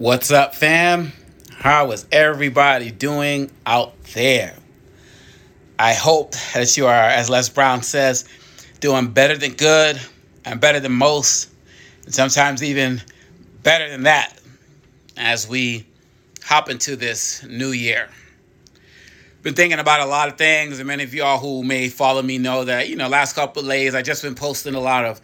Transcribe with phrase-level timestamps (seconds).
[0.00, 1.12] What's up, fam?
[1.52, 4.56] How is everybody doing out there?
[5.78, 8.24] I hope that you are, as Les Brown says,
[8.80, 10.00] doing better than good
[10.46, 11.50] and better than most,
[12.06, 13.02] and sometimes even
[13.62, 14.40] better than that
[15.18, 15.86] as we
[16.42, 18.08] hop into this new year.
[19.42, 22.38] Been thinking about a lot of things, and many of y'all who may follow me
[22.38, 25.20] know that, you know, last couple of days I just been posting a lot of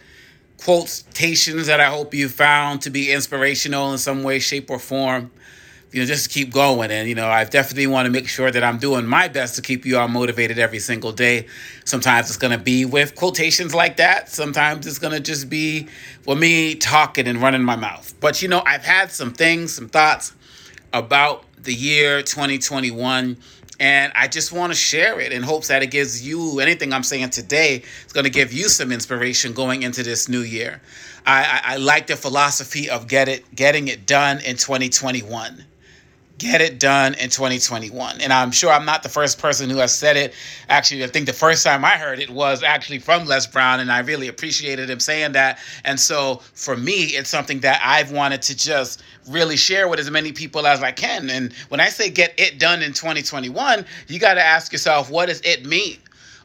[0.57, 5.31] quotations that I hope you found to be inspirational in some way, shape, or form.
[5.91, 6.91] You know, just keep going.
[6.91, 9.61] And, you know, I definitely want to make sure that I'm doing my best to
[9.61, 11.47] keep you all motivated every single day.
[11.85, 14.29] Sometimes it's going to be with quotations like that.
[14.29, 15.87] Sometimes it's going to just be
[16.25, 18.13] with me talking and running my mouth.
[18.19, 20.33] But, you know, I've had some things, some thoughts
[20.91, 23.37] about the year 2021
[23.79, 27.03] and I just want to share it in hopes that it gives you anything I'm
[27.03, 30.81] saying today is going to give you some inspiration going into this new year.
[31.25, 35.65] I, I, I like the philosophy of get it, getting it done in 2021
[36.37, 38.21] get it done in 2021.
[38.21, 40.33] And I'm sure I'm not the first person who has said it.
[40.69, 43.91] Actually, I think the first time I heard it was actually from Les Brown, and
[43.91, 45.59] I really appreciated him saying that.
[45.83, 50.11] And so for me, it's something that I've wanted to just really share with as
[50.11, 51.29] many people as I can.
[51.29, 55.27] And when I say get it done in 2021, you got to ask yourself, what
[55.27, 55.97] does it mean?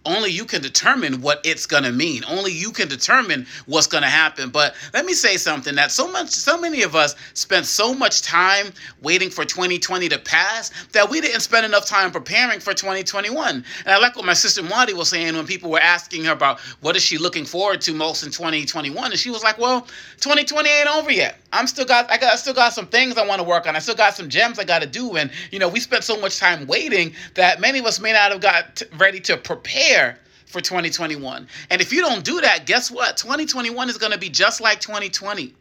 [0.05, 2.25] Only you can determine what it's going to mean.
[2.28, 4.50] Only you can determine what's going to happen.
[4.50, 8.23] But let me say something that so much so many of us spent so much
[8.23, 13.56] time waiting for 2020 to pass that we didn't spend enough time preparing for 2021.
[13.56, 16.61] And I like what my sister Marty was saying when people were asking her about
[16.80, 19.83] what is she looking forward to most in 2021 and she was like, "Well,
[20.20, 21.42] 2020 ain't over yet.
[21.53, 23.77] I'm still got I got I still got some things I want to work on.
[23.77, 26.20] I still got some gems I got to do and you know, we spent so
[26.20, 29.62] much time waiting that many of us may not have got t- ready to prepare
[29.62, 31.48] prepare for 2021.
[31.70, 33.17] And if you don't do that, guess what?
[33.17, 35.55] 2021 is going to be just like 2020.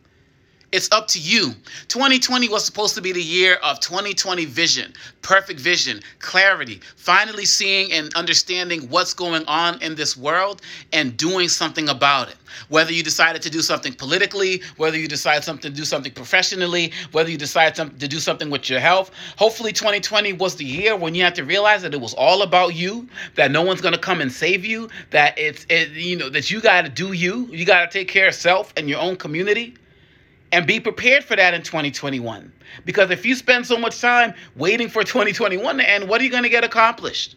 [0.73, 1.53] It's up to you.
[1.89, 7.91] 2020 was supposed to be the year of 2020 vision, perfect vision, clarity, finally seeing
[7.91, 10.61] and understanding what's going on in this world
[10.93, 12.37] and doing something about it.
[12.69, 16.93] Whether you decided to do something politically, whether you decide something to do something professionally,
[17.11, 21.13] whether you decide to do something with your health, hopefully 2020 was the year when
[21.13, 23.99] you had to realize that it was all about you, that no one's going to
[23.99, 27.47] come and save you, that it's it, you know that you got to do you,
[27.51, 29.75] you got to take care of self and your own community
[30.51, 32.51] and be prepared for that in 2021.
[32.85, 36.29] Because if you spend so much time waiting for 2021 to end, what are you
[36.29, 37.35] going to get accomplished?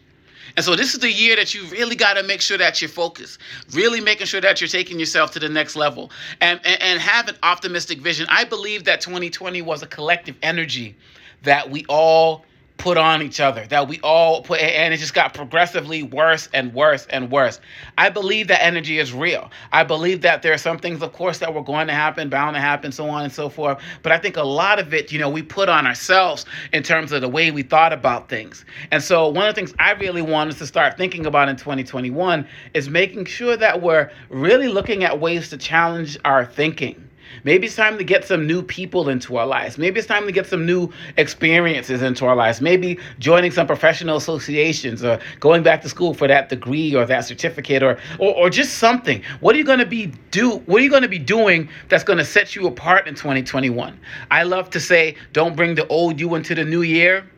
[0.55, 2.89] And so this is the year that you really got to make sure that you're
[2.89, 3.39] focused,
[3.73, 7.27] really making sure that you're taking yourself to the next level and, and, and have
[7.27, 8.25] an optimistic vision.
[8.29, 10.95] I believe that 2020 was a collective energy
[11.43, 12.45] that we all
[12.77, 16.73] put on each other, that we all put, and it just got progressively worse and
[16.73, 17.59] worse and worse.
[17.97, 19.49] I believe that energy is real.
[19.71, 22.55] I believe that there are some things, of course, that were going to happen, bound
[22.55, 23.81] to happen, so on and so forth.
[24.03, 27.11] But I think a lot of it, you know, we put on ourselves in terms
[27.11, 28.65] of the way we thought about things.
[28.91, 31.55] And so one of the things I really want us to start thinking about in
[31.55, 37.05] 2021 is making sure that we're really looking at ways to challenge our thinking
[37.43, 39.77] Maybe it's time to get some new people into our lives.
[39.77, 42.61] Maybe it's time to get some new experiences into our lives.
[42.61, 47.25] Maybe joining some professional associations or going back to school for that degree or that
[47.25, 49.21] certificate or or, or just something.
[49.39, 52.03] What are you going to be do what are you going to be doing that's
[52.03, 53.99] going to set you apart in 2021?
[54.31, 57.29] I love to say don't bring the old you into the new year.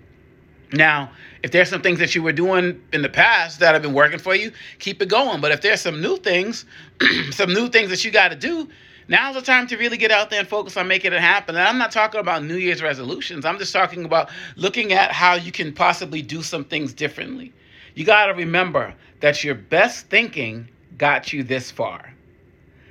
[0.74, 1.12] Now,
[1.44, 4.20] if there's some things that you were doing in the past that have been working
[4.20, 5.40] for you, keep it going.
[5.40, 6.66] But if there's some new things,
[7.32, 8.68] some new things that you got to do,
[9.10, 11.56] Now's the time to really get out there and focus on making it happen.
[11.56, 13.46] And I'm not talking about New Year's resolutions.
[13.46, 17.54] I'm just talking about looking at how you can possibly do some things differently.
[17.96, 22.14] You got to remember that your best thinking got you this far.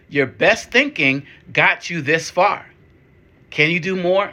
[0.08, 2.66] Your best thinking got you this far.
[3.50, 4.32] Can you do more?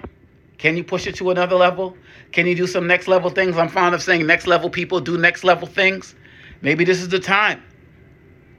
[0.57, 1.97] Can you push it to another level?
[2.31, 3.57] Can you do some next level things?
[3.57, 6.15] I'm fond of saying next level people do next level things.
[6.61, 7.61] Maybe this is the time.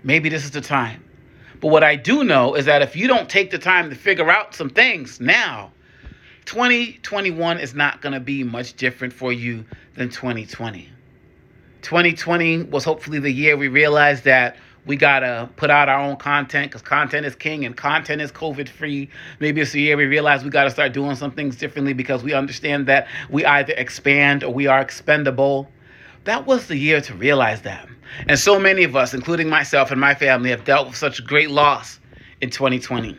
[0.03, 1.04] Maybe this is the time.
[1.65, 4.31] But what I do know is that if you don't take the time to figure
[4.31, 5.73] out some things now,
[6.45, 10.91] 2021 is not going to be much different for you than 2020.
[11.81, 16.17] 2020 was hopefully the year we realized that we got to put out our own
[16.17, 19.09] content because content is king and content is COVID free.
[19.41, 22.23] Maybe it's the year we realize we got to start doing some things differently because
[22.23, 25.71] we understand that we either expand or we are expendable.
[26.25, 27.89] That was the year to realize that.
[28.29, 31.51] And so many of us, including myself and my family, have dealt with such great
[31.51, 32.01] loss
[32.41, 33.17] in 2020.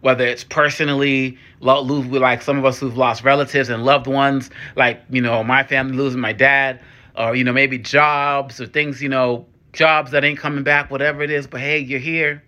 [0.00, 5.20] Whether it's personally, like some of us who've lost relatives and loved ones, like you
[5.20, 6.80] know my family losing my dad,
[7.16, 11.22] or you know maybe jobs or things, you know jobs that ain't coming back, whatever
[11.22, 11.46] it is.
[11.46, 12.42] But hey, you're here,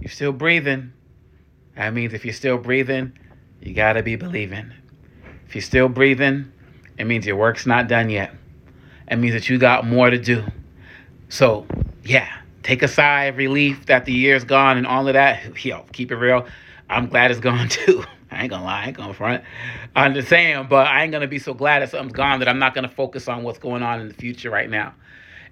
[0.00, 0.92] you're still breathing.
[1.76, 3.12] That means if you're still breathing,
[3.60, 4.72] you gotta be believing.
[5.46, 6.50] If you're still breathing,
[6.98, 8.34] it means your work's not done yet.
[9.08, 10.44] It means that you got more to do.
[11.34, 11.66] So,
[12.04, 12.28] yeah,
[12.62, 15.64] take a sigh of relief that the year's gone and all of that.
[15.64, 16.46] Yo, keep it real.
[16.88, 18.04] I'm glad it's gone too.
[18.30, 19.42] I ain't gonna lie, I ain't gonna front.
[19.96, 22.72] I'm just but I ain't gonna be so glad that something's gone that I'm not
[22.72, 24.94] gonna focus on what's going on in the future right now.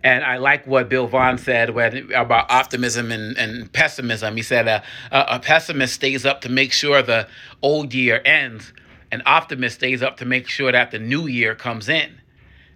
[0.04, 4.36] And I like what Bill Vaughan said when, about optimism and, and pessimism.
[4.36, 7.26] He said a, a, a pessimist stays up to make sure the
[7.60, 8.72] old year ends,
[9.10, 12.20] an optimist stays up to make sure that the new year comes in.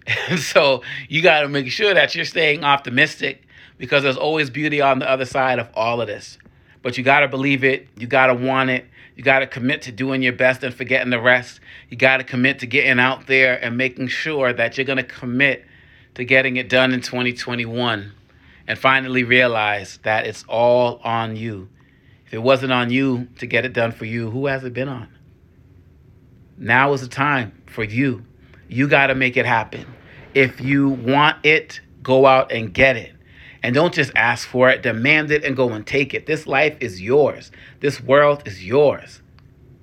[0.39, 3.47] So you got to make sure that you're staying optimistic
[3.79, 6.39] because there's always beauty on the other side of all of this.
[6.83, 8.87] But you got to believe it, you got to want it,
[9.17, 11.61] you got to commit to doing your best and forgetting the rest.
[11.89, 15.03] You got to commit to getting out there and making sure that you're going to
[15.03, 15.65] commit
[16.15, 18.13] to getting it done in 2021
[18.69, 21.69] and finally realize that it's all on you.
[22.27, 24.89] If it wasn't on you to get it done for you, who has it been
[24.89, 25.09] on?
[26.59, 28.25] Now is the time for you.
[28.69, 29.87] You got to make it happen.
[30.35, 33.13] If you want it, go out and get it.
[33.63, 36.27] And don't just ask for it, demand it and go and take it.
[36.27, 37.51] This life is yours.
[37.81, 39.23] This world is yours.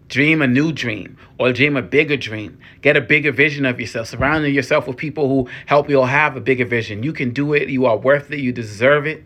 [0.08, 2.60] Dream a new dream or dream a bigger dream.
[2.82, 4.08] Get a bigger vision of yourself.
[4.08, 7.04] Surrounding yourself with people who help you have a bigger vision.
[7.04, 7.68] You can do it.
[7.70, 8.40] You are worth it.
[8.40, 9.24] You deserve it.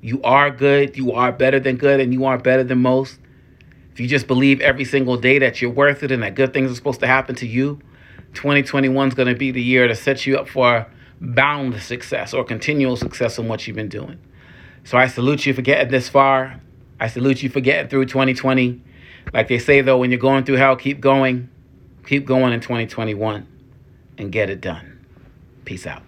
[0.00, 0.96] You are good.
[0.96, 3.18] You are better than good and you are better than most.
[3.92, 6.70] If you just believe every single day that you're worth it and that good things
[6.70, 7.80] are supposed to happen to you,
[8.38, 10.86] 2021 is going to be the year to set you up for
[11.20, 14.16] bound success or continual success in what you've been doing.
[14.84, 16.60] So I salute you for getting this far.
[17.00, 18.80] I salute you for getting through 2020.
[19.34, 21.50] Like they say, though, when you're going through hell, keep going.
[22.06, 23.44] Keep going in 2021
[24.18, 25.04] and get it done.
[25.64, 26.07] Peace out.